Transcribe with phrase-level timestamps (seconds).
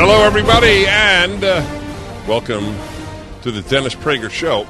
[0.00, 1.60] Hello, everybody, and uh,
[2.28, 2.76] welcome
[3.42, 4.64] to the Dennis Prager Show.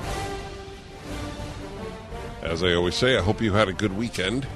[2.41, 4.47] As I always say, I hope you had a good weekend.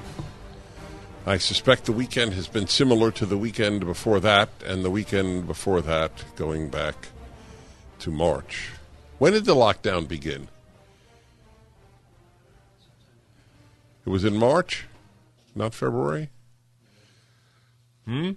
[1.27, 5.45] I suspect the weekend has been similar to the weekend before that, and the weekend
[5.45, 7.09] before that, going back
[7.99, 8.71] to March.
[9.19, 10.47] When did the lockdown begin?
[14.07, 14.87] It was in March,
[15.53, 16.31] not February?
[18.05, 18.31] Hmm?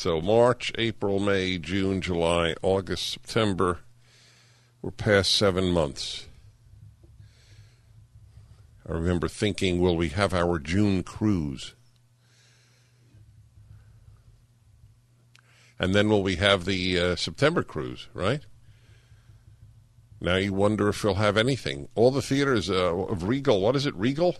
[0.00, 3.80] So March, April, May, June, July, August, September.
[4.80, 6.24] We're past seven months.
[8.88, 11.74] I remember thinking, will we have our June cruise?
[15.78, 18.40] And then will we have the uh, September cruise, right?
[20.18, 21.90] Now you wonder if we'll have anything.
[21.94, 24.36] All the theaters uh, of Regal, what is it, Regal?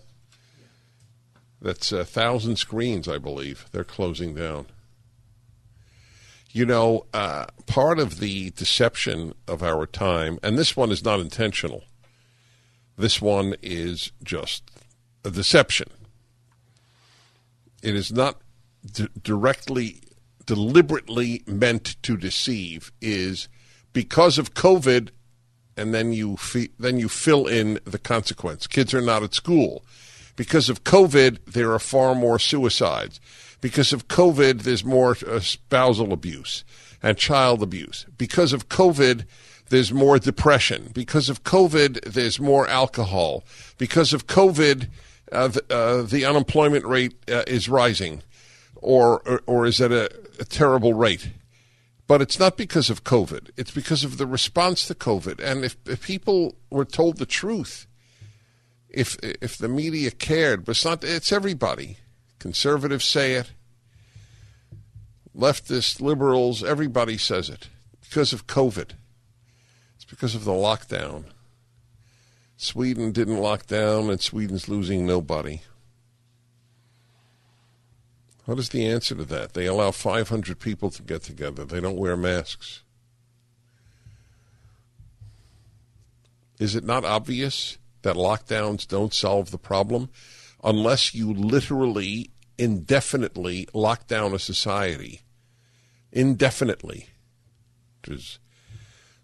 [1.60, 3.66] That's a thousand screens, I believe.
[3.72, 4.64] They're closing down.
[6.52, 11.20] You know, uh, part of the deception of our time, and this one is not
[11.20, 11.84] intentional,
[12.98, 14.68] this one is just
[15.24, 15.88] a deception.
[17.82, 18.40] It is not
[18.84, 20.00] d- directly,
[20.44, 23.48] deliberately meant to deceive, is
[23.92, 25.10] because of COVID,
[25.76, 26.36] and then you,
[26.78, 28.66] then you fill in the consequence.
[28.66, 29.84] Kids are not at school.
[30.36, 33.20] Because of COVID, there are far more suicides.
[33.60, 36.64] Because of COVID, there's more uh, spousal abuse
[37.02, 38.06] and child abuse.
[38.16, 39.24] Because of COVID,
[39.68, 40.90] there's more depression.
[40.92, 43.44] Because of COVID, there's more alcohol.
[43.78, 44.88] Because of COVID,
[45.32, 48.22] uh, the, uh, the, unemployment rate uh, is rising,
[48.76, 51.30] or, or, or is at a, a terrible rate.
[52.06, 53.50] But it's not because of COVID.
[53.56, 55.38] It's because of the response to COVID.
[55.38, 57.86] And if, if people were told the truth,
[58.88, 61.04] if if the media cared, but it's not.
[61.04, 61.98] It's everybody.
[62.40, 63.52] Conservatives say it.
[65.36, 67.68] Leftists, liberals, everybody says it
[68.00, 68.92] because of COVID.
[69.94, 71.26] It's because of the lockdown.
[72.56, 75.60] Sweden didn't lock down, and Sweden's losing nobody.
[78.46, 79.52] What is the answer to that?
[79.52, 81.64] They allow 500 people to get together.
[81.64, 82.80] They don't wear masks.
[86.58, 90.08] Is it not obvious that lockdowns don't solve the problem
[90.62, 95.20] unless you literally, indefinitely lock down a society?
[96.12, 97.08] Indefinitely,
[98.00, 98.38] which is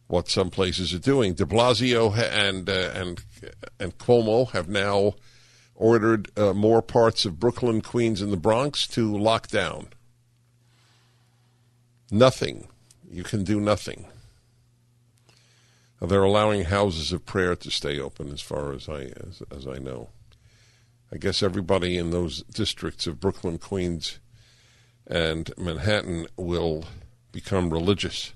[0.07, 1.35] what some places are doing.
[1.35, 3.25] De Blasio and uh, and
[3.81, 5.15] and Cuomo have now
[5.75, 9.89] ordered uh, more parts of Brooklyn, Queens, and the Bronx to lock down.
[12.11, 12.69] Nothing.
[13.11, 14.07] You can do nothing.
[16.01, 19.79] They're allowing houses of prayer to stay open, as far as I as, as I
[19.79, 20.11] know.
[21.13, 24.19] I guess everybody in those districts of Brooklyn, Queens,
[25.07, 26.85] and Manhattan will
[27.31, 28.33] become religious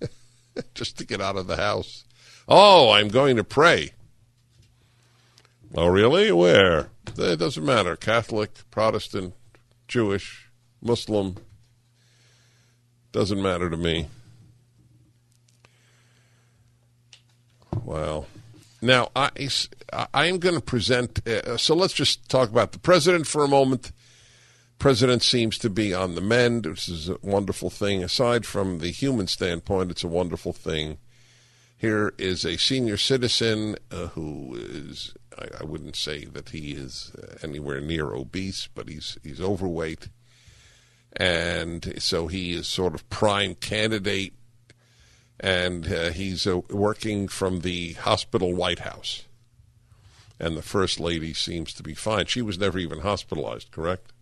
[0.74, 2.04] just to get out of the house.
[2.46, 3.92] Oh, I'm going to pray.
[5.74, 6.30] Oh, really?
[6.32, 6.90] Where?
[7.16, 7.96] It doesn't matter.
[7.96, 9.34] Catholic, Protestant,
[9.88, 10.50] Jewish,
[10.82, 11.36] Muslim.
[13.12, 14.08] Doesn't matter to me.
[17.84, 18.26] Wow.
[18.82, 19.30] Now, I,
[20.14, 21.26] I am going to present.
[21.26, 23.92] Uh, so let's just talk about the president for a moment.
[24.78, 28.02] President seems to be on the mend, which is a wonderful thing.
[28.02, 30.96] Aside from the human standpoint, it's a wonderful thing.
[31.76, 37.12] Here is a senior citizen uh, who is, I, I, wouldn't say that he is
[37.16, 40.08] uh, anywhere near obese, but he's, he's overweight.
[41.14, 44.34] And so he is sort of prime candidate
[45.40, 49.24] and uh, he's uh, working from the hospital White House.
[50.38, 52.26] And the first lady seems to be fine.
[52.26, 54.12] She was never even hospitalized, correct?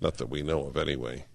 [0.00, 1.26] Not that we know of, anyway.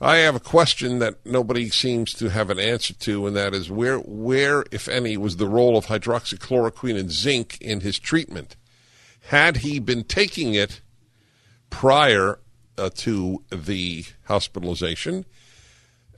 [0.00, 3.70] I have a question that nobody seems to have an answer to, and that is
[3.70, 8.56] where, where, if any, was the role of hydroxychloroquine and zinc in his treatment?
[9.28, 10.80] Had he been taking it
[11.68, 12.38] prior
[12.78, 15.26] uh, to the hospitalization?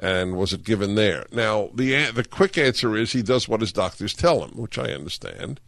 [0.01, 1.27] And was it given there?
[1.31, 4.93] Now, the the quick answer is he does what his doctors tell him, which I
[4.93, 5.61] understand,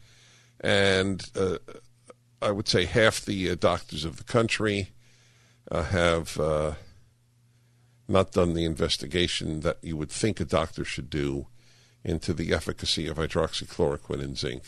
[0.59, 1.59] and uh,
[2.41, 4.89] I would say half the uh, doctors of the country
[5.71, 6.73] uh, have uh,
[8.09, 11.47] not done the investigation that you would think a doctor should do
[12.03, 14.63] into the efficacy of hydroxychloroquine and zinc.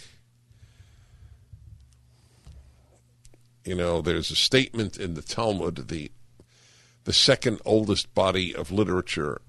[3.65, 6.11] You know, there's a statement in the Talmud, the
[7.05, 9.41] the second oldest body of literature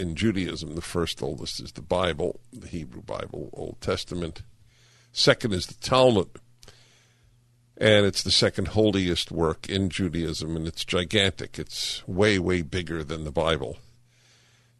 [0.00, 0.74] in Judaism.
[0.74, 4.42] The first oldest is the Bible, the Hebrew Bible, Old Testament.
[5.12, 6.30] Second is the Talmud.
[7.76, 11.58] And it's the second holiest work in Judaism, and it's gigantic.
[11.58, 13.78] It's way, way bigger than the Bible.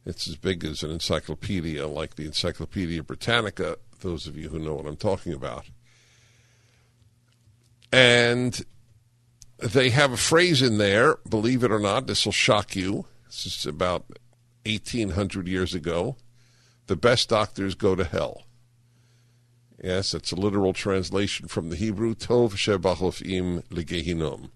[0.04, 4.74] It's as big as an encyclopedia, like the Encyclopedia Britannica, those of you who know
[4.74, 5.66] what I'm talking about.
[7.92, 8.64] And
[9.58, 13.06] they have a phrase in there, believe it or not, this will shock you.
[13.26, 14.04] This is about
[14.70, 16.16] 1800 years ago.
[16.86, 18.44] The best doctors go to hell.
[19.82, 24.50] Yes, it's a literal translation from the Hebrew, Tov Shebachofim Legehinom.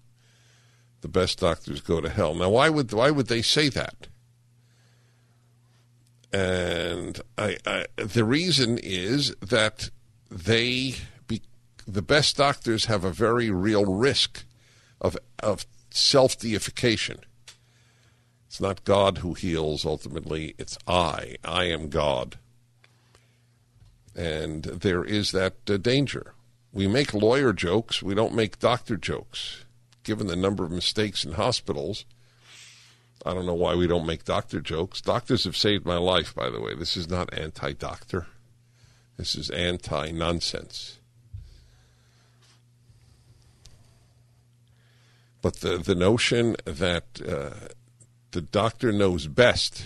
[1.01, 2.35] The best doctors go to hell.
[2.35, 4.07] Now, why would why would they say that?
[6.31, 9.89] And I, I, the reason is that
[10.29, 10.95] they,
[11.27, 11.41] be,
[11.87, 14.43] the best doctors have a very real risk
[14.99, 17.19] of of self deification.
[18.55, 21.35] It's not God who heals ultimately, it's I.
[21.43, 22.37] I am God.
[24.15, 26.35] And there is that uh, danger.
[26.71, 29.65] We make lawyer jokes, we don't make doctor jokes.
[30.03, 32.05] Given the number of mistakes in hospitals,
[33.25, 35.01] I don't know why we don't make doctor jokes.
[35.01, 36.75] Doctors have saved my life, by the way.
[36.75, 38.27] This is not anti doctor,
[39.17, 40.99] this is anti nonsense.
[45.41, 47.67] But the, the notion that uh,
[48.35, 49.85] the doctor knows best,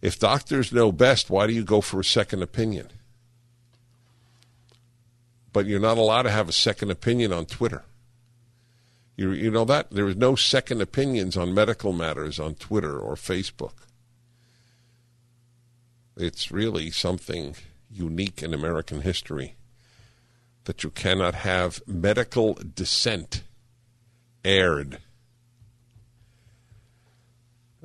[0.00, 2.88] if doctors know best, why do you go for a second opinion?
[5.52, 7.84] But you're not allowed to have a second opinion on Twitter.
[9.16, 9.90] You, you know that?
[9.90, 13.74] There is no second opinions on medical matters on Twitter or Facebook.
[16.16, 17.54] It's really something
[17.90, 19.56] unique in American history
[20.64, 23.42] that you cannot have medical dissent
[24.42, 25.00] aired.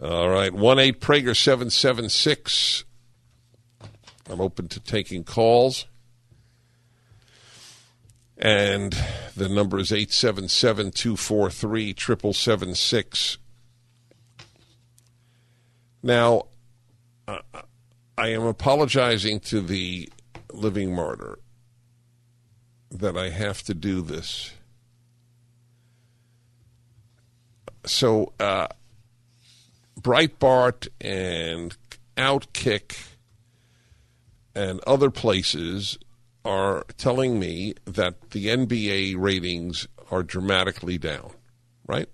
[0.01, 2.85] All right, 1 8 Prager 776.
[4.29, 5.85] I'm open to taking calls.
[8.35, 8.97] And
[9.37, 13.37] the number is 877 243 7776.
[16.01, 16.47] Now,
[17.27, 17.41] uh,
[18.17, 20.09] I am apologizing to the
[20.51, 21.37] living martyr
[22.89, 24.53] that I have to do this
[27.85, 28.67] so uh,
[30.01, 31.75] Breitbart and
[32.17, 32.97] Outkick
[34.55, 35.97] and other places
[36.43, 41.31] are telling me that the NBA ratings are dramatically down,
[41.87, 42.09] right?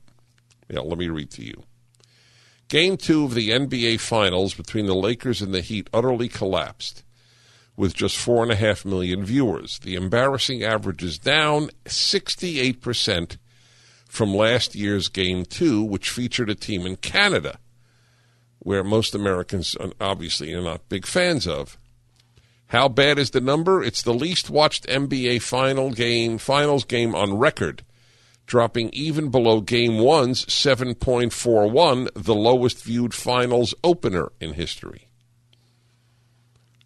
[0.69, 1.63] Yeah, let me read to you.
[2.67, 7.03] Game two of the NBA Finals between the Lakers and the Heat utterly collapsed
[7.77, 9.79] with just 4.5 million viewers.
[9.79, 13.37] The embarrassing average is down 68%
[14.09, 17.59] from last year's Game 2, which featured a team in Canada,
[18.67, 21.77] where most Americans uh, obviously are not big fans of.
[22.67, 23.81] How bad is the number?
[23.81, 27.85] It's the least watched NBA final game, finals game on record,
[28.45, 35.07] dropping even below Game 1's 7.41, the lowest viewed finals opener in history.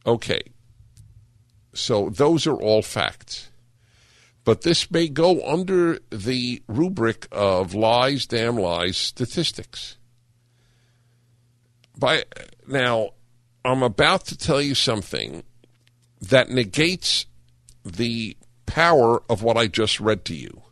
[0.06, 0.44] Okay.
[1.74, 3.50] So those are all facts.
[4.44, 9.98] But this may go under the rubric of lies, damn lies, statistics.
[12.02, 12.24] By
[12.68, 13.12] now,
[13.64, 15.44] I'm about to tell you something
[16.20, 17.28] that negates
[17.86, 20.64] the power of what I just read to you,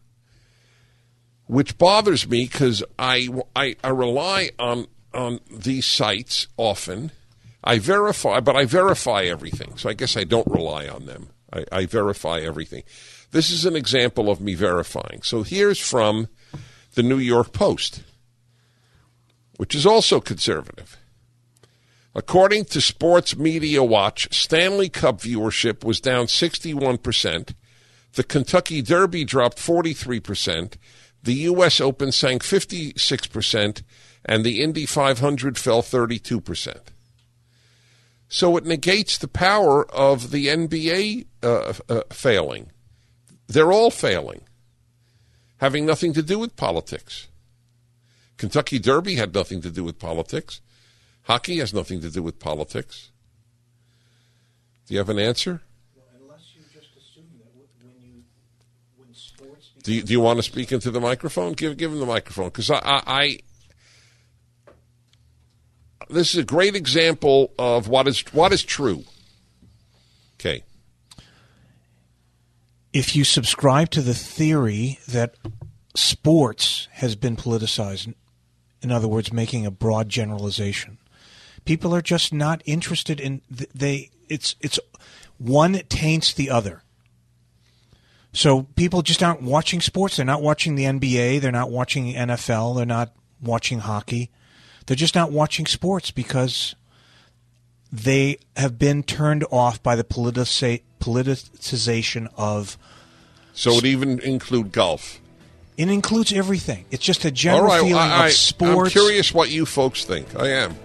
[1.45, 7.11] which bothers me because I, I, I rely on on these sites often.
[7.63, 11.29] I verify, but I verify everything, so I guess I don't rely on them.
[11.53, 12.83] I, I verify everything.
[13.29, 15.21] This is an example of me verifying.
[15.21, 16.27] So here's from
[16.95, 18.01] the New York Post,
[19.57, 20.97] which is also conservative.
[22.15, 27.53] According to Sports Media Watch, Stanley Cup viewership was down 61%.
[28.13, 30.73] The Kentucky Derby dropped 43%.
[31.21, 31.79] The U.S.
[31.79, 33.83] Open sank 56%.
[34.25, 36.77] And the Indy 500 fell 32%.
[38.27, 42.71] So it negates the power of the NBA uh, uh, failing.
[43.47, 44.41] They're all failing,
[45.57, 47.27] having nothing to do with politics.
[48.37, 50.61] Kentucky Derby had nothing to do with politics.
[51.29, 53.11] Hockey has nothing to do with politics.
[54.87, 55.61] Do you have an answer?
[55.95, 58.23] Well, unless you just assume that when you
[58.97, 61.53] when sports Do you, do you want to speak into the microphone?
[61.53, 63.39] Give give him the microphone because I, I, I
[66.09, 69.03] this is a great example of what is what is true.
[70.39, 70.63] Okay.
[72.91, 75.35] If you subscribe to the theory that
[75.95, 78.15] sports has been politicized,
[78.81, 80.97] in other words, making a broad generalization,
[81.69, 84.09] people are just not interested in they.
[84.27, 84.79] It's it's
[85.37, 86.81] one taints the other.
[88.33, 90.17] So people just aren't watching sports.
[90.17, 91.41] They're not watching the NBA.
[91.41, 92.75] They're not watching NFL.
[92.75, 94.31] They're not watching hockey.
[94.87, 96.73] They're just not watching sports because
[97.91, 102.79] they have been turned off by the politicization of.
[103.53, 105.21] So it even include golf.
[105.77, 106.85] It includes everything.
[106.89, 108.95] It's just a general right, feeling I, of sports.
[108.95, 110.35] I'm curious what you folks think.
[110.35, 110.75] I am.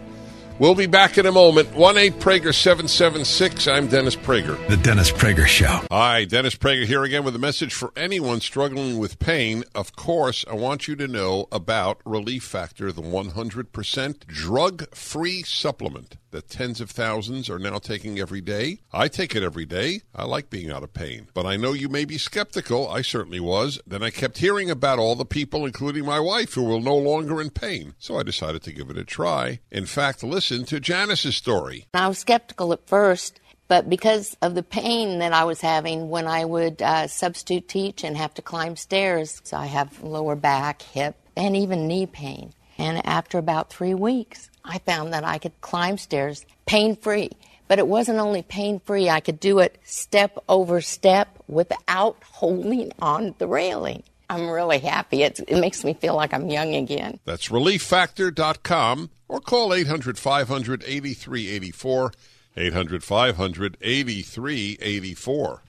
[0.60, 1.74] We'll be back in a moment.
[1.74, 3.66] 1 8 Prager 776.
[3.66, 4.56] I'm Dennis Prager.
[4.68, 5.80] The Dennis Prager Show.
[5.90, 9.64] Hi, Dennis Prager here again with a message for anyone struggling with pain.
[9.74, 16.18] Of course, I want you to know about Relief Factor, the 100% drug free supplement
[16.34, 18.80] that tens of thousands are now taking every day.
[18.92, 20.02] I take it every day.
[20.14, 21.28] I like being out of pain.
[21.32, 22.88] But I know you may be skeptical.
[22.88, 23.80] I certainly was.
[23.86, 27.40] Then I kept hearing about all the people, including my wife, who were no longer
[27.40, 27.94] in pain.
[27.98, 29.60] So I decided to give it a try.
[29.70, 31.86] In fact, listen to Janice's story.
[31.94, 33.40] I was skeptical at first.
[33.66, 38.04] But because of the pain that I was having when I would uh, substitute teach
[38.04, 42.52] and have to climb stairs, so I have lower back, hip, and even knee pain.
[42.76, 47.30] And after about three weeks, I found that I could climb stairs pain free.
[47.66, 52.92] But it wasn't only pain free, I could do it step over step without holding
[53.00, 54.02] on the railing.
[54.28, 55.22] I'm really happy.
[55.22, 57.20] It's, it makes me feel like I'm young again.
[57.24, 62.12] That's relieffactor.com or call 800 500 8384.
[62.56, 65.62] 800 500 8384.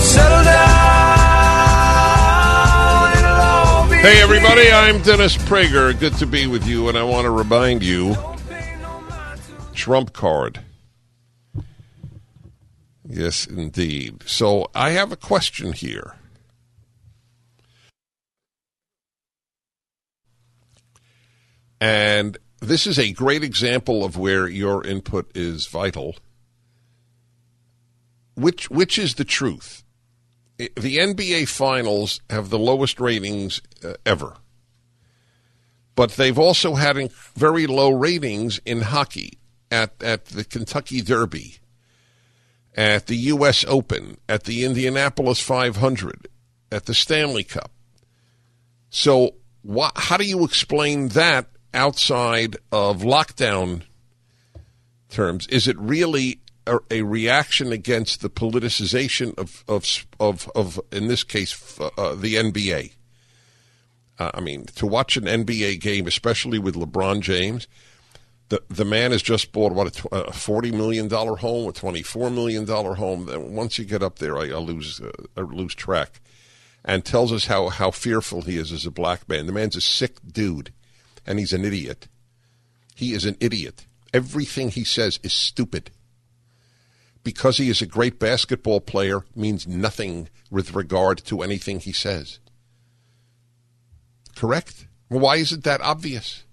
[0.00, 0.69] Settle down.
[4.02, 5.96] Hey, everybody, I'm Dennis Prager.
[6.00, 8.16] Good to be with you, and I want to remind you
[9.74, 10.60] Trump card.
[13.06, 14.22] Yes, indeed.
[14.24, 16.14] So I have a question here.
[21.78, 26.16] And this is a great example of where your input is vital.
[28.34, 29.84] Which which is the truth?
[30.76, 34.36] The NBA finals have the lowest ratings uh, ever.
[35.94, 39.38] But they've also had very low ratings in hockey
[39.70, 41.58] at, at the Kentucky Derby,
[42.74, 43.64] at the U.S.
[43.66, 46.28] Open, at the Indianapolis 500,
[46.70, 47.70] at the Stanley Cup.
[48.90, 49.34] So,
[49.68, 53.82] wh- how do you explain that outside of lockdown
[55.08, 55.46] terms?
[55.48, 56.40] Is it really
[56.70, 62.14] a, a reaction against the politicization of of of, of in this case uh, uh
[62.14, 62.92] the NBA.
[64.18, 67.66] Uh, I mean, to watch an NBA game, especially with LeBron James,
[68.48, 72.30] the the man has just bought what a, forty million dollar home, a twenty four
[72.30, 73.28] million dollar home.
[73.54, 76.20] Once you get up there, I, I lose uh, I lose track.
[76.82, 79.44] And tells us how how fearful he is as a black man.
[79.44, 80.72] The man's a sick dude,
[81.26, 82.08] and he's an idiot.
[82.94, 83.84] He is an idiot.
[84.14, 85.90] Everything he says is stupid
[87.22, 92.38] because he is a great basketball player means nothing with regard to anything he says.
[94.34, 94.86] Correct?
[95.08, 96.44] Well, why isn't that obvious?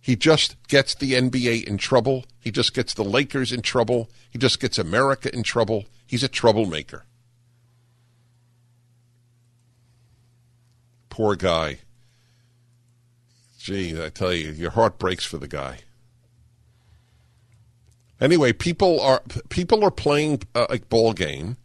[0.00, 2.24] He just gets the NBA in trouble.
[2.40, 4.10] He just gets the Lakers in trouble.
[4.30, 5.86] He just gets America in trouble.
[6.06, 7.04] He's a troublemaker.
[11.08, 11.78] Poor guy.
[13.58, 15.78] Gee, I tell you, your heart breaks for the guy.
[18.20, 21.56] Anyway, people are people are playing uh, a ball game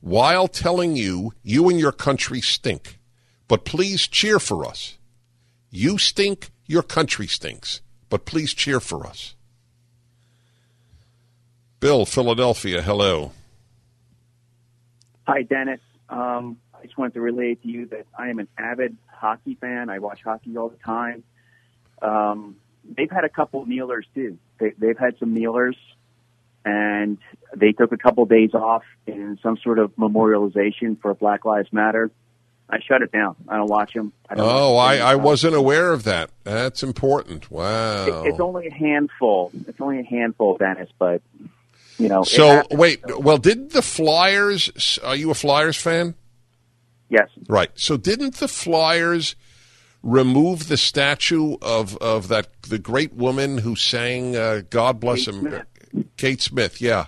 [0.00, 2.98] while telling you you and your country stink.
[3.48, 4.98] But please cheer for us.
[5.70, 7.80] You stink, your country stinks.
[8.08, 9.34] But please cheer for us.
[11.80, 13.32] Bill, Philadelphia, hello.
[15.26, 15.80] Hi, Dennis.
[16.08, 19.90] Um, I just wanted to relay to you that I am an avid hockey fan.
[19.90, 21.22] I watch hockey all the time.
[22.00, 22.56] Um,
[22.96, 24.38] they've had a couple kneelers too.
[24.58, 25.76] They, they've had some kneelers,
[26.64, 27.18] and
[27.56, 31.72] they took a couple of days off in some sort of memorialization for Black Lives
[31.72, 32.10] Matter.
[32.70, 33.34] I shut it down.
[33.48, 34.12] I don't watch them.
[34.28, 36.30] I don't oh, I, I wasn't aware of that.
[36.44, 37.50] That's important.
[37.50, 38.24] Wow.
[38.24, 39.50] It, it's only a handful.
[39.66, 41.22] It's only a handful, Dennis, but
[41.98, 42.24] you know.
[42.24, 44.98] So wait, well, did the Flyers?
[45.02, 46.14] Are you a Flyers fan?
[47.08, 47.30] Yes.
[47.48, 47.70] Right.
[47.74, 49.34] So didn't the Flyers?
[50.02, 55.34] Remove the statue of, of that the great woman who sang uh, "God Bless Kate
[55.34, 55.64] Smith.
[56.16, 57.06] Kate Smith, yeah.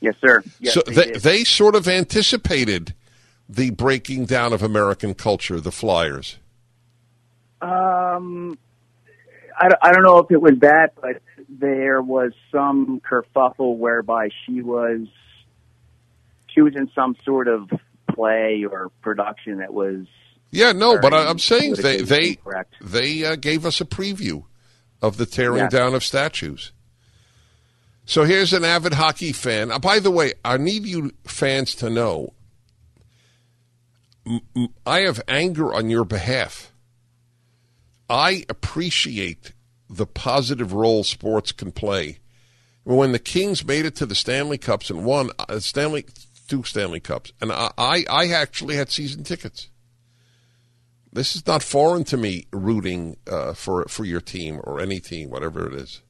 [0.00, 0.42] Yes, sir.
[0.58, 2.94] Yes, so they, they, they sort of anticipated
[3.48, 6.38] the breaking down of American culture, the Flyers.
[7.60, 8.58] Um,
[9.60, 14.30] I, don't- I don't know if it was that, but there was some kerfuffle whereby
[14.44, 15.06] she was
[16.48, 17.70] she was in some sort of
[18.14, 20.06] play or production that was
[20.52, 22.36] Yeah, no, but I, I'm saying they they
[22.82, 24.44] they uh, gave us a preview
[25.00, 25.72] of the tearing Yes.
[25.72, 26.72] down of statues.
[28.04, 29.70] So here's an avid hockey fan.
[29.70, 32.34] Uh, by the way, I need you fans to know.
[34.86, 36.72] I have anger on your behalf.
[38.08, 39.52] I appreciate
[39.88, 42.18] the positive role sports can play.
[42.84, 46.04] When the Kings made it to the Stanley Cups and won uh, Stanley
[46.48, 49.68] two Stanley Cups, and I, I I actually had season tickets.
[51.12, 55.28] This is not foreign to me rooting uh, for for your team or any team,
[55.28, 56.00] whatever it is.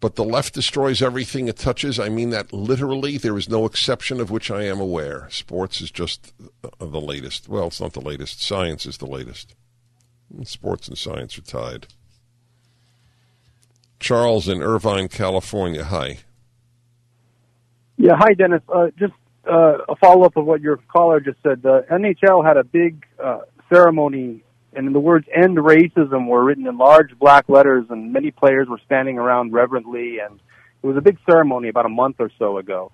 [0.00, 1.98] But the left destroys everything it touches.
[1.98, 3.16] I mean that literally.
[3.16, 5.28] There is no exception of which I am aware.
[5.30, 6.32] Sports is just
[6.78, 7.48] the latest.
[7.48, 8.42] Well, it's not the latest.
[8.42, 9.54] Science is the latest.
[10.44, 11.86] Sports and science are tied.
[13.98, 15.84] Charles in Irvine, California.
[15.84, 16.18] Hi.
[17.96, 18.60] Yeah, hi Dennis.
[18.68, 19.14] Uh, just
[19.50, 21.62] uh, a follow up of what your caller just said.
[21.62, 23.40] The NHL had a big uh,
[23.72, 28.68] ceremony, and the words "End Racism" were written in large black letters, and many players
[28.68, 30.40] were standing around reverently, and
[30.82, 32.92] it was a big ceremony about a month or so ago.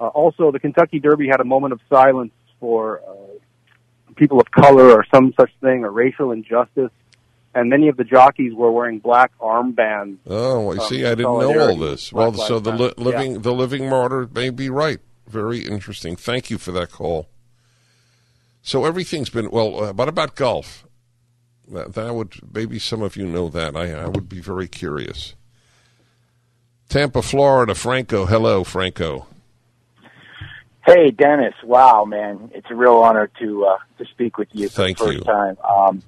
[0.00, 4.90] Uh, also, the Kentucky Derby had a moment of silence for uh, people of color
[4.90, 6.90] or some such thing, or racial injustice,
[7.54, 10.18] and many of the jockeys were wearing black armbands.
[10.26, 11.04] Oh, I Um, see.
[11.04, 12.12] I didn't know all this.
[12.12, 13.38] Well, so the li- living Yeah.
[13.38, 14.98] the living martyr may be right.
[15.32, 16.14] Very interesting.
[16.14, 17.26] Thank you for that call.
[18.60, 19.82] So everything's been well.
[19.82, 20.86] Uh, what about golf?
[21.68, 23.74] That, that would maybe some of you know that.
[23.74, 25.34] I, I would be very curious.
[26.90, 27.74] Tampa, Florida.
[27.74, 28.26] Franco.
[28.26, 29.26] Hello, Franco.
[30.84, 31.54] Hey, Dennis.
[31.64, 35.04] Wow, man, it's a real honor to uh, to speak with you for Thank the
[35.04, 35.24] first you.
[35.24, 35.56] time.
[35.64, 36.02] Um,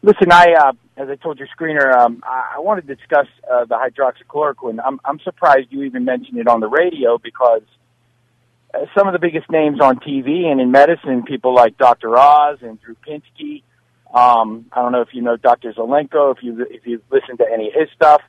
[0.00, 3.66] listen, I uh, as I told your screener, um, I, I want to discuss uh,
[3.66, 4.78] the hydroxychloroquine.
[4.82, 7.62] I'm I'm surprised you even mentioned it on the radio because
[8.96, 12.16] some of the biggest names on TV and in medicine, people like Dr.
[12.16, 13.62] Oz and Drew Pinsky.
[14.12, 15.72] Um, I don't know if you know Dr.
[15.72, 18.22] Zelenko, if you if you've listened to any of his stuff,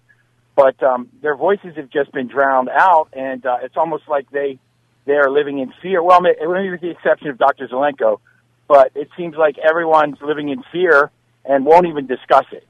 [0.56, 4.60] but um, their voices have just been drowned out, and uh, it's almost like they
[5.06, 6.02] they are living in fear.
[6.04, 7.68] Well, maybe with the exception of Dr.
[7.68, 8.20] Zelenko,
[8.68, 11.12] but it seems like everyone's living in fear
[11.46, 12.68] and won't even discuss it.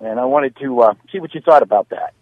[0.00, 2.14] And I wanted to uh, see what you thought about that.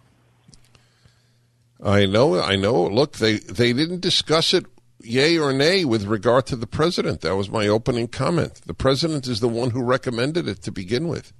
[1.82, 2.40] I know.
[2.40, 2.84] I know.
[2.84, 4.66] Look, they they didn't discuss it,
[5.04, 7.20] yay or nay, with regard to the president.
[7.20, 8.62] That was my opening comment.
[8.66, 11.32] The president is the one who recommended it to begin with.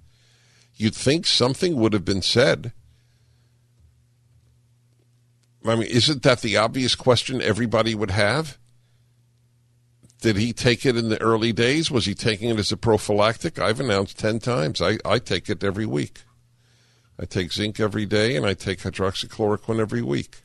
[0.75, 2.73] You'd think something would have been said.
[5.65, 8.59] I mean, isn't that the obvious question everybody would have?
[10.21, 11.91] Did he take it in the early days?
[11.91, 13.59] Was he taking it as a prophylactic?
[13.59, 14.81] I've announced 10 times.
[14.81, 16.23] I, I take it every week.
[17.19, 20.43] I take zinc every day and I take hydroxychloroquine every week.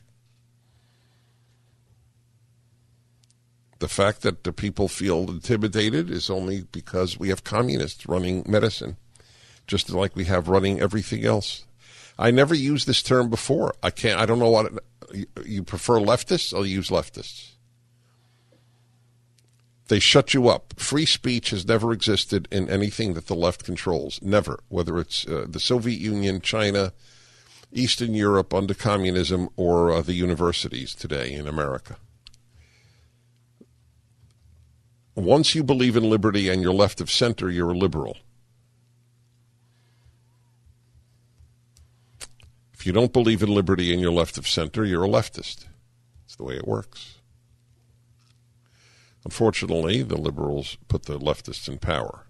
[3.78, 8.96] The fact that the people feel intimidated is only because we have communists running medicine,
[9.66, 11.64] just like we have running everything else.
[12.18, 13.74] I never used this term before.
[13.82, 14.20] I can't.
[14.20, 14.72] I don't know what
[15.12, 16.00] it, you, prefer.
[16.00, 16.52] Leftists?
[16.52, 17.52] I'll use leftists.
[19.86, 20.74] They shut you up.
[20.78, 24.20] Free speech has never existed in anything that the left controls.
[24.20, 24.60] Never.
[24.68, 26.92] Whether it's uh, the Soviet Union, China,
[27.72, 31.96] Eastern Europe under communism, or uh, the universities today in America.
[35.18, 38.18] Once you believe in liberty and you're left of center, you're a liberal.
[42.72, 45.66] If you don't believe in liberty and you're left of center, you're a leftist.
[46.24, 47.16] It's the way it works.
[49.24, 52.26] Unfortunately, the liberals put the leftists in power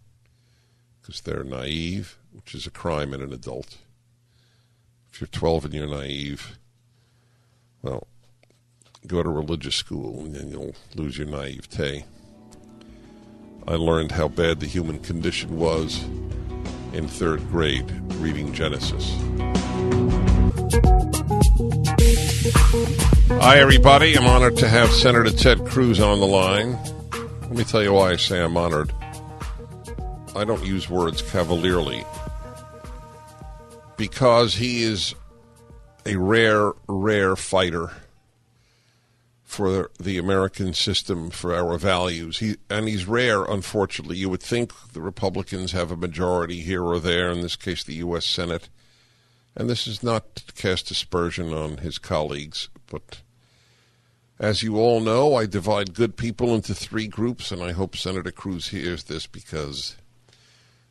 [1.03, 3.77] because they're naive, which is a crime in an adult.
[5.13, 6.59] If you're 12 and you're naive,
[7.83, 8.07] well,
[9.07, 12.07] go to religious school and then you'll lose your naivete.
[13.69, 16.03] I learned how bad the human condition was
[16.95, 19.15] in third grade reading Genesis.
[23.43, 24.17] Hi, everybody.
[24.17, 26.79] I'm honored to have Senator Ted Cruz on the line.
[27.43, 28.91] Let me tell you why I say I'm honored.
[30.35, 32.07] I don't use words cavalierly
[33.99, 35.15] because he is
[36.07, 37.91] a rare, rare fighter
[39.49, 42.39] for the American system, for our values.
[42.39, 44.19] He and he's rare, unfortunately.
[44.19, 47.31] You would think the Republicans have a majority here or there.
[47.31, 48.27] In this case, the U.S.
[48.27, 48.69] Senate.
[49.57, 53.23] And this is not to cast aspersion on his colleagues, but
[54.39, 58.31] as you all know, I divide good people into three groups, and I hope Senator
[58.31, 59.97] Cruz hears this because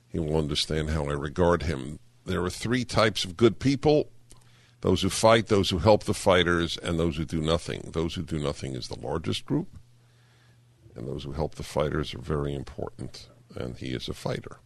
[0.09, 1.99] he will understand how I regard him.
[2.25, 4.09] There are three types of good people
[4.81, 7.89] those who fight, those who help the fighters, and those who do nothing.
[7.93, 9.67] Those who do nothing is the largest group,
[10.95, 14.57] and those who help the fighters are very important, and he is a fighter.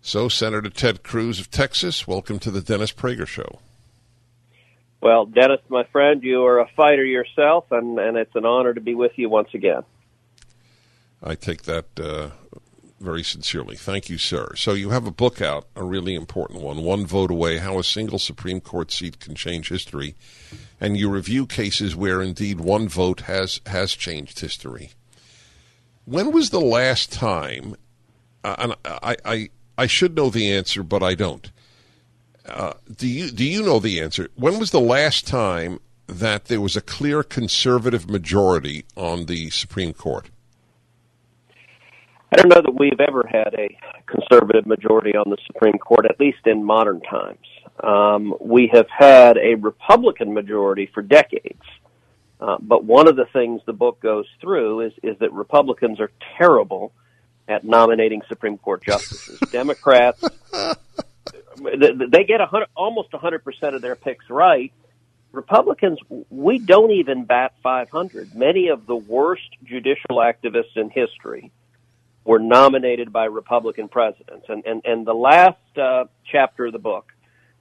[0.00, 3.60] So, Senator Ted Cruz of Texas, welcome to the Dennis Prager Show.
[5.00, 8.80] Well, Dennis, my friend, you are a fighter yourself, and, and it's an honor to
[8.80, 9.82] be with you once again.
[11.22, 12.30] I take that uh,
[13.00, 13.76] very sincerely.
[13.76, 14.54] Thank you, sir.
[14.56, 17.84] So you have a book out, a really important one, One Vote Away How a
[17.84, 20.14] Single Supreme Court Seat Can Change History.
[20.80, 24.90] And you review cases where indeed one vote has, has changed history.
[26.04, 27.76] When was the last time,
[28.44, 31.50] uh, and I, I, I should know the answer, but I don't.
[32.48, 34.28] Uh, do you do you know the answer?
[34.36, 39.92] When was the last time that there was a clear conservative majority on the Supreme
[39.92, 40.30] Court?
[42.36, 46.20] I don't know that we've ever had a conservative majority on the Supreme Court, at
[46.20, 47.46] least in modern times.
[47.82, 51.62] Um, we have had a Republican majority for decades.
[52.38, 56.10] Uh, but one of the things the book goes through is, is that Republicans are
[56.36, 56.92] terrible
[57.48, 59.40] at nominating Supreme Court justices.
[59.50, 60.22] Democrats,
[61.58, 62.40] they get
[62.74, 64.74] almost 100% of their picks right.
[65.32, 68.34] Republicans, we don't even bat 500.
[68.34, 71.50] Many of the worst judicial activists in history
[72.26, 74.46] were nominated by Republican presidents.
[74.48, 77.12] And, and, and the last uh, chapter of the book,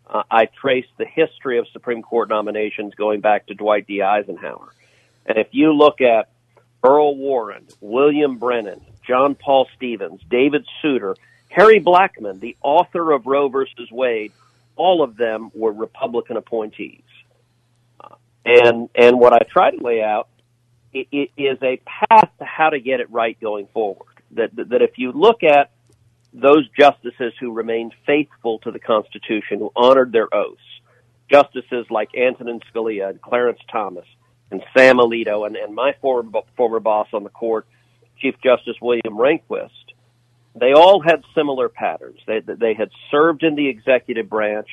[0.09, 4.01] uh, I trace the history of Supreme Court nominations going back to Dwight D.
[4.01, 4.73] Eisenhower.
[5.25, 6.29] And if you look at
[6.83, 11.15] Earl Warren, William Brennan, John Paul Stevens, David Souter,
[11.49, 14.31] Harry Blackmun, the author of Roe versus Wade,
[14.75, 17.01] all of them were Republican appointees.
[17.99, 20.27] Uh, and and what I try to lay out
[20.93, 24.97] is a path to how to get it right going forward that, that, that if
[24.97, 25.71] you look at
[26.33, 30.61] those justices who remained faithful to the Constitution, who honored their oaths,
[31.31, 34.05] justices like Antonin Scalia and Clarence Thomas
[34.51, 37.65] and Sam Alito and, and my former, former boss on the court,
[38.19, 39.69] Chief Justice William Rehnquist,
[40.55, 42.19] they all had similar patterns.
[42.27, 44.67] They, they had served in the executive branch.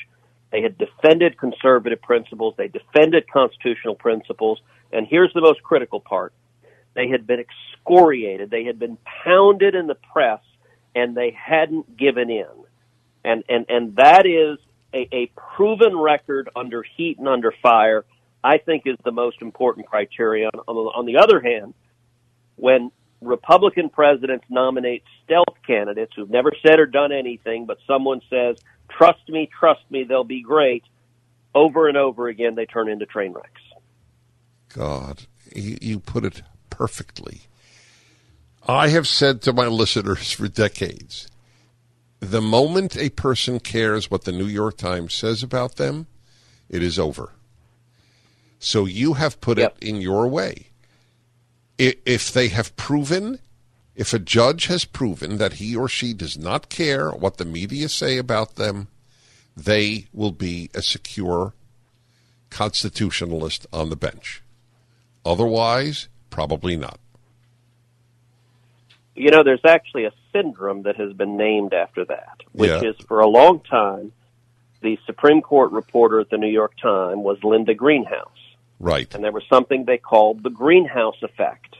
[0.53, 2.55] They had defended conservative principles.
[2.57, 4.61] They defended constitutional principles.
[4.93, 6.33] And here's the most critical part.
[6.95, 8.51] They had been excoriated.
[8.51, 10.41] They had been pounded in the press
[10.95, 12.47] and they hadn't given in.
[13.25, 14.59] And, and, and that is
[14.93, 18.05] a, a proven record under heat and under fire,
[18.45, 20.51] I think is the most important criterion.
[20.69, 21.75] On the, on the other hand,
[22.57, 28.57] when Republican presidents nominate stealth candidates who've never said or done anything, but someone says,
[28.91, 30.85] trust me, trust me, they'll be great,
[31.55, 33.61] over and over again, they turn into train wrecks.
[34.75, 35.23] God,
[35.55, 36.43] you, you put it
[36.83, 37.43] perfectly.
[38.67, 41.29] I have said to my listeners for decades
[42.19, 46.09] the moment a person cares what the New York Times says about them,
[46.69, 47.31] it is over.
[48.59, 49.77] So you have put yep.
[49.81, 50.71] it in your way.
[51.79, 53.39] If they have proven,
[53.95, 57.89] if a judge has proven that he or she does not care what the media
[57.89, 58.89] say about them,
[59.57, 61.55] they will be a secure
[62.51, 64.43] constitutionalist on the bench.
[65.25, 66.99] Otherwise, probably not.
[69.15, 72.83] You know, there's actually a syndrome that has been named after that, which yeah.
[72.83, 74.11] is for a long time,
[74.81, 78.29] the Supreme Court reporter at the New York Times was Linda Greenhouse.
[78.81, 79.15] Right.
[79.15, 81.77] And there was something they called the greenhouse effect,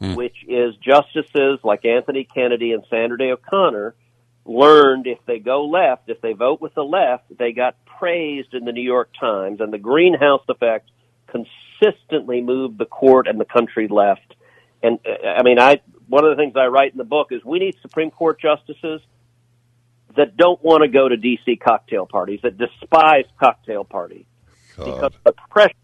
[0.00, 0.14] mm.
[0.14, 3.94] which is justices like Anthony Kennedy and Sandra Day O'Connor
[4.44, 8.66] learned if they go left, if they vote with the left, they got praised in
[8.66, 10.90] the New York Times, and the greenhouse effect
[11.34, 14.34] consistently moved the court and the country left.
[14.82, 17.44] And uh, I mean, I one of the things I write in the book is
[17.44, 19.00] we need Supreme Court justices
[20.16, 24.26] that don't want to go to DC cocktail parties, that despise cocktail parties,
[24.76, 24.84] God.
[24.84, 25.74] because the pressure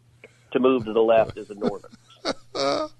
[0.53, 1.93] to move to the left is enormous.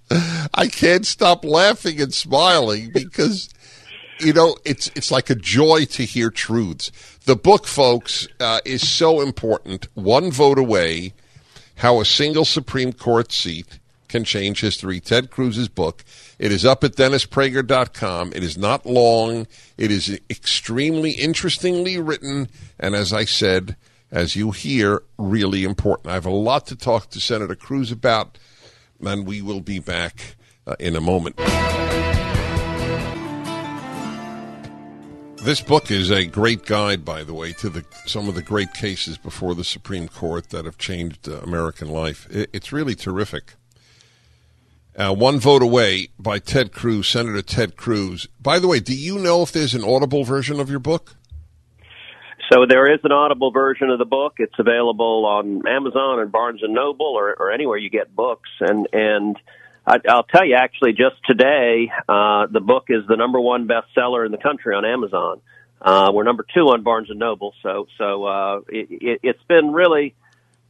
[0.55, 3.51] I can't stop laughing and smiling because
[4.19, 6.91] you know it's it's like a joy to hear truths.
[7.27, 9.89] The book, folks, uh, is so important.
[9.95, 11.13] One vote away.
[11.81, 15.01] How a single Supreme Court seat can change history.
[15.01, 16.05] Ted Cruz's book.
[16.39, 18.35] It is up at DennisPrager.com.
[18.35, 19.47] It is not long.
[19.79, 22.51] It is extremely interestingly written.
[22.79, 23.77] And as I said,
[24.11, 26.09] as you hear, really important.
[26.09, 28.37] I have a lot to talk to Senator Cruz about,
[29.01, 31.41] and we will be back uh, in a moment.
[35.43, 38.75] This book is a great guide, by the way, to the some of the great
[38.75, 42.27] cases before the Supreme Court that have changed uh, American life.
[42.31, 43.55] It, it's really terrific.
[44.95, 48.29] Uh, One Vote Away by Ted Cruz, Senator Ted Cruz.
[48.39, 51.17] By the way, do you know if there's an audible version of your book?
[52.53, 54.35] So there is an audible version of the book.
[54.39, 58.51] It's available on Amazon and Barnes and Noble or, or anywhere you get books.
[58.61, 59.39] And and
[59.91, 64.25] I, I'll tell you, actually, just today, uh, the book is the number one bestseller
[64.25, 65.41] in the country on Amazon.
[65.83, 67.55] Uh, we're number two on Barnes and Noble.
[67.63, 70.15] So so uh, it, it, it's been really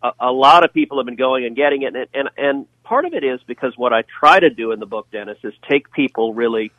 [0.02, 3.04] a, a lot of people have been going and getting it, and, and and part
[3.04, 5.92] of it is because what I try to do in the book, Dennis, is take
[5.92, 6.72] people really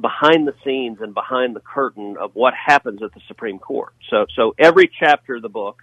[0.00, 3.92] behind the scenes and behind the curtain of what happens at the Supreme Court.
[4.08, 5.82] So so every chapter of the book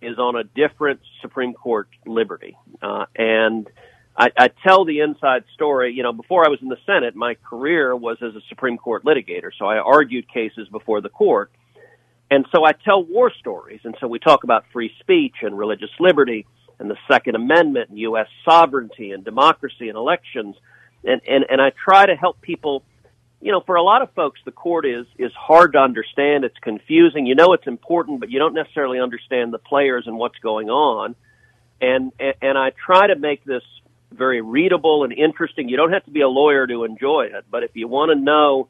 [0.00, 3.66] is on a different Supreme Court liberty, uh, and
[4.16, 5.92] I, I tell the inside story.
[5.92, 9.04] You know, before I was in the Senate, my career was as a Supreme Court
[9.04, 11.50] litigator, so I argued cases before the court.
[12.30, 15.90] And so I tell war stories, and so we talk about free speech and religious
[16.00, 16.46] liberty
[16.78, 18.26] and the Second Amendment and U.S.
[18.44, 20.56] sovereignty and democracy and elections,
[21.04, 22.82] and, and, and I try to help people.
[23.40, 26.44] You know, for a lot of folks, the court is is hard to understand.
[26.44, 27.26] It's confusing.
[27.26, 31.14] You know, it's important, but you don't necessarily understand the players and what's going on.
[31.78, 33.62] And and I try to make this
[34.16, 35.68] very readable and interesting.
[35.68, 38.16] You don't have to be a lawyer to enjoy it, but if you want to
[38.16, 38.68] know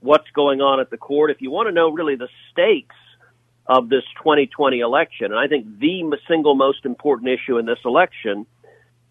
[0.00, 2.96] what's going on at the court, if you want to know really the stakes
[3.66, 8.46] of this 2020 election, and I think the single most important issue in this election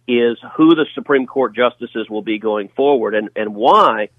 [0.07, 4.09] is who the Supreme Court justices will be going forward and, and why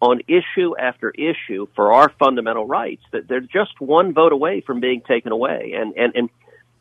[0.00, 4.80] on issue after issue for our fundamental rights that they're just one vote away from
[4.80, 5.72] being taken away.
[5.74, 6.30] And, and, and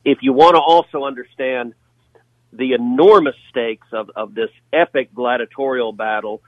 [0.04, 1.73] if you want to also understand
[2.56, 6.42] the enormous stakes of, of this epic gladiatorial battle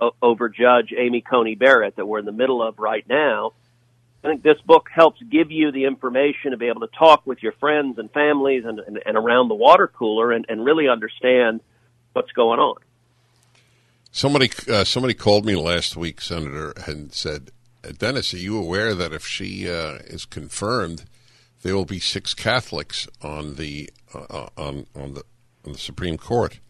[0.00, 3.52] o- over Judge Amy Coney Barrett that we're in the middle of right now.
[4.22, 7.42] I think this book helps give you the information to be able to talk with
[7.42, 11.60] your friends and families and, and, and around the water cooler and, and really understand
[12.12, 12.76] what's going on.
[14.10, 17.50] Somebody uh, somebody called me last week, Senator, and said,
[17.98, 21.04] "Dennis, are you aware that if she uh, is confirmed,
[21.62, 25.24] there will be six Catholics on the uh, on on the
[25.64, 26.60] on the Supreme Court?"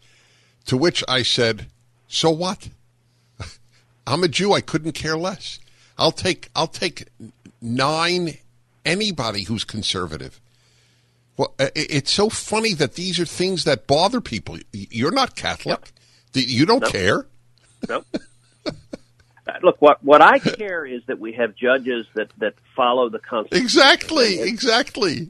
[0.65, 1.67] To which I said,
[2.07, 2.69] "So what?
[4.07, 4.53] I'm a Jew.
[4.53, 5.59] I couldn't care less.
[5.97, 7.07] I'll take I'll take
[7.61, 8.37] nine
[8.85, 10.39] anybody who's conservative."
[11.37, 14.57] Well, it's so funny that these are things that bother people.
[14.73, 15.93] You're not Catholic.
[16.33, 16.45] Yep.
[16.45, 16.91] You don't nope.
[16.91, 17.25] care.
[17.87, 18.05] Nope.
[19.49, 23.19] Uh, look, what what I care is that we have judges that that follow the
[23.19, 23.63] Constitution.
[23.63, 25.29] Exactly, exactly.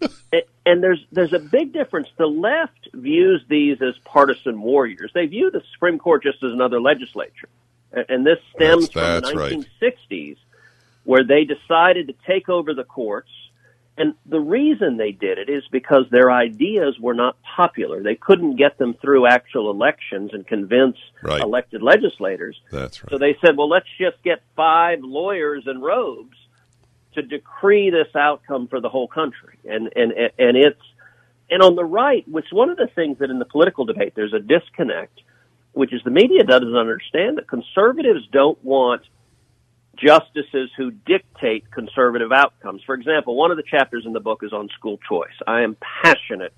[0.32, 2.08] and, and there's there's a big difference.
[2.18, 5.10] The left views these as partisan warriors.
[5.14, 7.48] They view the Supreme Court just as another legislature,
[7.92, 10.36] and this stems that's, that's from the 1960s, right.
[11.04, 13.30] where they decided to take over the courts
[13.98, 18.02] and the reason they did it is because their ideas were not popular.
[18.02, 21.40] They couldn't get them through actual elections and convince right.
[21.40, 22.60] elected legislators.
[22.70, 23.10] That's right.
[23.10, 26.36] So they said, well, let's just get five lawyers in robes
[27.16, 29.58] to decree this outcome for the whole country.
[29.64, 30.80] And, and, and it's,
[31.50, 34.32] and on the right, which one of the things that in the political debate there's
[34.32, 35.20] a disconnect,
[35.72, 39.02] which is the media doesn't understand that conservatives don't want
[39.96, 42.82] justices who dictate conservative outcomes.
[42.84, 45.34] For example, one of the chapters in the book is on school choice.
[45.46, 46.52] I am passionate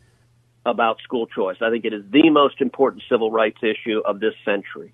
[0.66, 1.57] about school choice.
[1.61, 4.92] I think it is the most important civil rights issue of this century.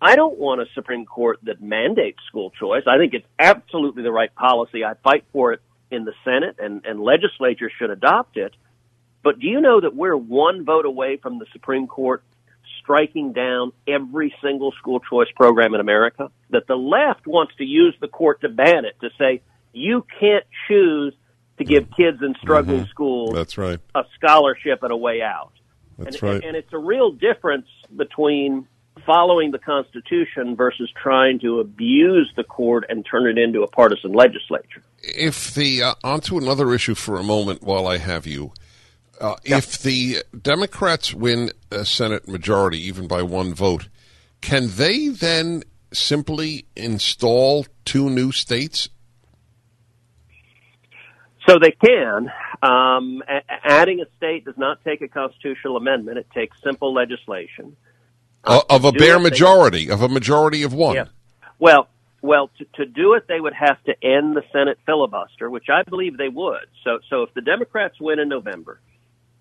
[0.00, 2.84] I don't want a Supreme Court that mandates school choice.
[2.86, 4.84] I think it's absolutely the right policy.
[4.84, 5.60] I fight for it
[5.90, 8.54] in the Senate and, and legislatures should adopt it.
[9.22, 12.22] But do you know that we're one vote away from the Supreme Court
[12.82, 17.94] striking down every single school choice program in America, that the left wants to use
[18.00, 21.14] the court to ban it, to say you can't choose
[21.58, 22.90] to give kids in struggling mm-hmm.
[22.90, 23.78] schools That's right.
[23.94, 25.52] a scholarship and a way out.
[25.98, 26.44] That's and, right.
[26.44, 28.66] And it's a real difference between
[29.04, 34.12] following the Constitution versus trying to abuse the court and turn it into a partisan
[34.12, 34.82] legislature.
[35.02, 38.52] If the uh, onto another issue for a moment, while I have you,
[39.20, 39.58] uh, yep.
[39.58, 43.88] If the Democrats win a Senate majority, even by one vote,
[44.40, 48.88] can they then simply install two new states?
[51.46, 52.30] So they can.
[52.62, 57.76] Um, a- adding a state does not take a constitutional amendment; it takes simple legislation
[58.44, 60.96] uh, of a bare majority, they, of a majority of one.
[60.96, 61.04] Yeah.
[61.58, 61.88] Well,
[62.22, 65.82] well, to, to do it, they would have to end the Senate filibuster, which I
[65.82, 66.66] believe they would.
[66.84, 68.80] So, so if the Democrats win in November,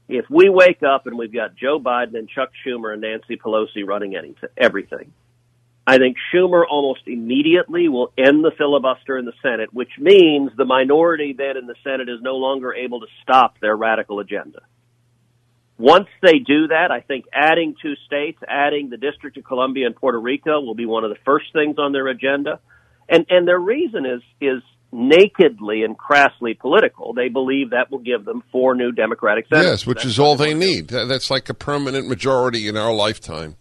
[0.08, 3.86] if we wake up and we've got Joe Biden and Chuck Schumer and Nancy Pelosi
[3.86, 5.12] running anything, everything,
[5.86, 10.66] I think Schumer almost immediately will end the filibuster in the Senate, which means the
[10.66, 14.62] minority then in the Senate is no longer able to stop their radical agenda.
[15.80, 19.96] Once they do that, I think adding two states, adding the District of Columbia and
[19.96, 22.60] Puerto Rico will be one of the first things on their agenda.
[23.08, 24.62] And, and their reason is, is
[24.92, 27.14] nakedly and crassly political.
[27.14, 29.72] They believe that will give them four new Democratic senators.
[29.72, 30.90] Yes, which That's is all they need.
[30.90, 33.56] That- That's like a permanent majority in our lifetime.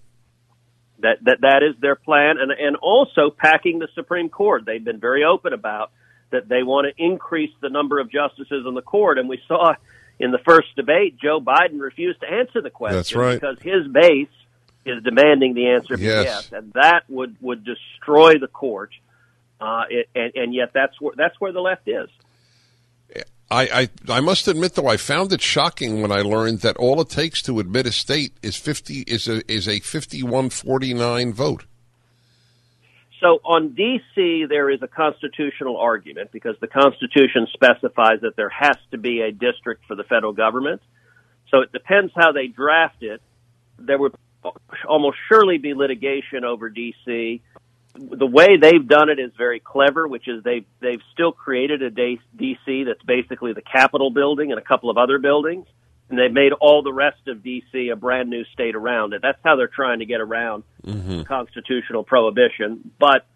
[1.00, 4.64] That that that is their plan, and and also packing the Supreme Court.
[4.66, 5.92] They've been very open about
[6.32, 9.74] that they want to increase the number of justices on the court, and we saw
[10.20, 13.40] in the first debate Joe Biden refused to answer the question That's right.
[13.40, 14.28] because his base
[14.84, 16.24] is demanding the answer be Yes.
[16.24, 18.90] yes, and that would would destroy the court.
[19.60, 22.08] Uh, it, and and yet that's where that's where the left is.
[23.50, 27.00] I, I I must admit though I found it shocking when I learned that all
[27.00, 30.92] it takes to admit a state is fifty is a is a fifty one forty
[30.92, 31.64] nine vote.
[33.20, 38.76] So on D.C., there is a constitutional argument because the Constitution specifies that there has
[38.92, 40.80] to be a district for the federal government.
[41.50, 43.20] So it depends how they draft it.
[43.78, 44.14] There would
[44.86, 47.42] almost surely be litigation over D.C.
[47.94, 51.90] The way they've done it is very clever, which is they've they've still created a
[51.90, 52.84] D.C.
[52.84, 55.66] that's basically the Capitol building and a couple of other buildings,
[56.08, 57.90] and they've made all the rest of D.C.
[57.90, 59.22] a brand new state around it.
[59.22, 61.22] That's how they're trying to get around mm-hmm.
[61.22, 62.90] constitutional prohibition.
[62.98, 63.26] But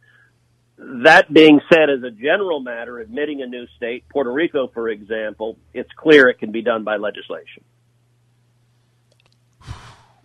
[0.78, 5.58] that being said, as a general matter, admitting a new state, Puerto Rico, for example,
[5.74, 7.62] it's clear it can be done by legislation.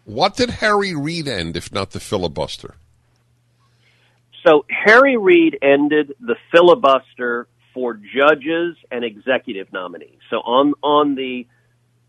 [0.05, 2.75] What did Harry Reid end if not the filibuster?
[4.45, 10.19] So Harry Reid ended the filibuster for judges and executive nominees.
[10.29, 11.45] So on on the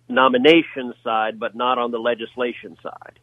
[0.08, 3.18] nomination side, but not on the legislation side.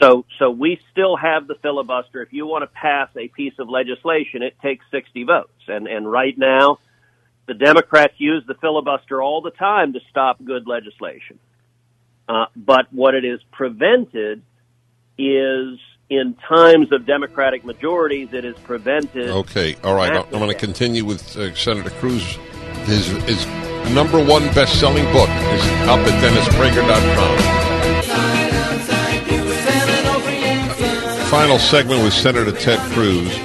[0.00, 2.22] So so we still have the filibuster.
[2.22, 5.50] If you want to pass a piece of legislation, it takes 60 votes.
[5.68, 6.78] And and right now,
[7.46, 11.38] the Democrats use the filibuster all the time to stop good legislation.
[12.28, 14.42] Uh, but what it is prevented
[15.16, 19.28] is in times of Democratic majorities, it is prevented.
[19.28, 20.12] Okay, all right.
[20.12, 22.36] I'm going to continue with uh, Senator Cruz.
[22.84, 23.44] His his
[23.94, 27.66] number one best selling book is up at DennisPrager.com.
[31.30, 33.36] Final segment with Senator Ted Cruz.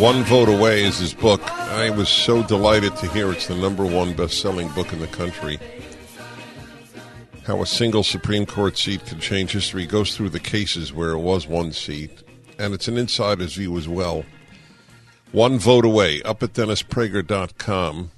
[0.00, 1.40] One vote away is his book.
[1.70, 5.06] I was so delighted to hear it's the number one best selling book in the
[5.08, 5.58] country.
[7.44, 9.86] How a single Supreme Court seat can change history.
[9.86, 12.22] Goes through the cases where it was one seat,
[12.58, 14.24] and it's an insider's view as well.
[15.32, 18.10] One vote away, up at DennisPrager.com.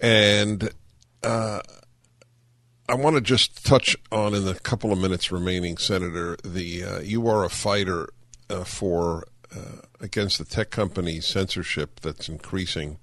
[0.00, 0.70] And
[1.22, 1.60] uh,
[2.88, 7.00] I want to just touch on, in the couple of minutes remaining, Senator, the uh,
[7.00, 8.08] you are a fighter
[8.48, 12.98] uh, for uh, against the tech company censorship that's increasing.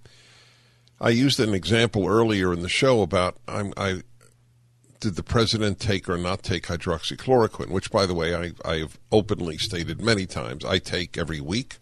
[1.01, 4.03] I used an example earlier in the show about I'm, I
[5.01, 8.97] did the president take or not take hydroxychloroquine, which, by the way, I, I have
[9.11, 11.77] openly stated many times I take every week,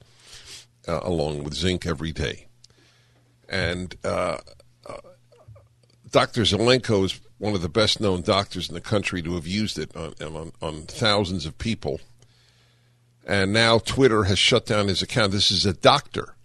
[0.88, 2.48] uh, along with zinc every day.
[3.48, 4.38] And uh,
[6.12, 6.42] Dr.
[6.42, 9.96] Zelenko is one of the best known doctors in the country to have used it
[9.96, 12.02] on, on, on thousands of people.
[13.26, 15.32] And now Twitter has shut down his account.
[15.32, 16.36] This is a doctor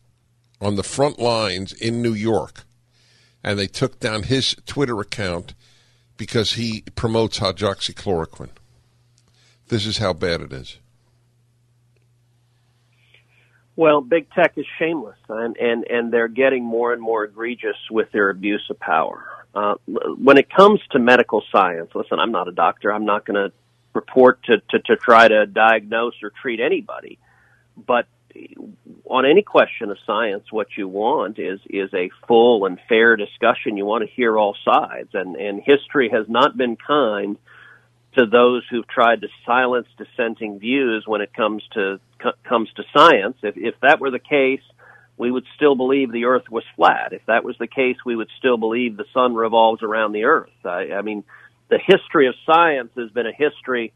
[0.60, 2.64] on the front lines in New York.
[3.42, 5.54] And they took down his Twitter account
[6.16, 8.50] because he promotes hydroxychloroquine.
[9.68, 10.78] This is how bad it is.
[13.74, 18.10] Well, big tech is shameless, and and and they're getting more and more egregious with
[18.10, 19.22] their abuse of power.
[19.56, 19.74] Uh,
[20.18, 22.92] when it comes to medical science, listen, I'm not a doctor.
[22.92, 23.52] I'm not going to
[23.94, 27.18] report to, to try to diagnose or treat anybody,
[27.74, 28.06] but
[29.06, 33.78] on any question of science, what you want is is a full and fair discussion.
[33.78, 37.38] You want to hear all sides, and and history has not been kind
[38.16, 42.84] to those who've tried to silence dissenting views when it comes to co- comes to
[42.94, 43.36] science.
[43.42, 44.60] If if that were the case,
[45.18, 47.12] we would still believe the Earth was flat.
[47.12, 50.50] If that was the case, we would still believe the sun revolves around the Earth.
[50.64, 51.24] I, I mean,
[51.68, 53.92] the history of science has been a history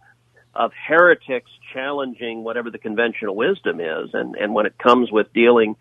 [0.54, 5.76] of heretics challenging whatever the conventional wisdom is, and and when it comes with dealing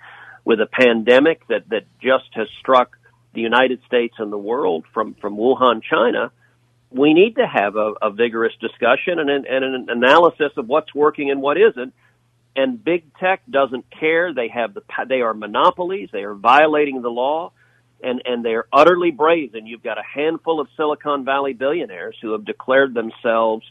[0.45, 2.95] with a pandemic that that just has struck
[3.33, 6.31] the United States and the world from from Wuhan, China
[6.91, 10.93] we need to have a, a vigorous discussion and an, and an analysis of what's
[10.93, 11.93] working and what isn't.
[12.59, 14.33] And big tech doesn't care.
[14.33, 16.09] They have the they are monopolies.
[16.11, 17.51] They are violating the law,
[18.03, 19.65] and and they're utterly brazen.
[19.65, 23.65] You've got a handful of Silicon Valley billionaires who have declared themselves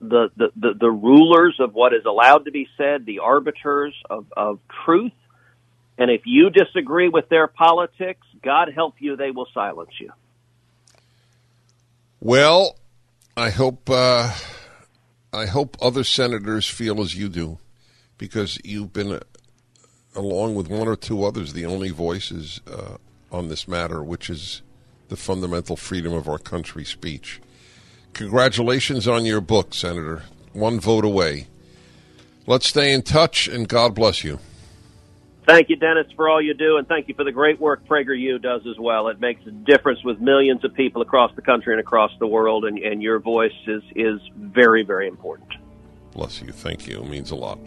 [0.00, 4.26] the, the, the, the rulers of what is allowed to be said, the arbiters of,
[4.36, 5.12] of truth.
[5.98, 10.12] And if you disagree with their politics, God help you, they will silence you.
[12.20, 12.76] Well,
[13.36, 14.34] I hope uh,
[15.32, 17.58] I hope other senators feel as you do,
[18.18, 19.20] because you've been, uh,
[20.14, 22.96] along with one or two others, the only voices uh,
[23.30, 24.62] on this matter, which is
[25.08, 27.40] the fundamental freedom of our country speech.
[28.12, 30.22] Congratulations on your book, Senator.
[30.52, 31.48] One vote away.
[32.46, 34.38] Let's stay in touch, and God bless you.
[35.46, 38.42] Thank you, Dennis, for all you do, and thank you for the great work PragerU
[38.42, 39.06] does as well.
[39.08, 42.64] It makes a difference with millions of people across the country and across the world,
[42.64, 45.52] and, and your voice is, is very, very important.
[46.12, 46.50] Bless you.
[46.50, 47.00] Thank you.
[47.00, 47.58] It means a lot.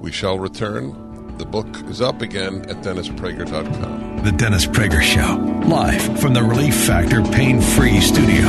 [0.00, 1.36] We shall return.
[1.38, 4.24] The book is up again at DennisPrager.com.
[4.24, 5.36] The Dennis Prager Show,
[5.66, 8.48] live from the Relief Factor Pain Free Studio.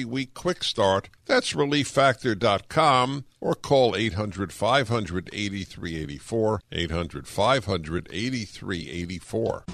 [0.00, 1.10] three week quick start.
[1.26, 6.60] That's relieffactor.com or call 800 500 8384.
[6.72, 9.64] 800 500 8384.